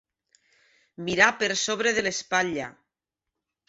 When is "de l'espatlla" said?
2.01-2.75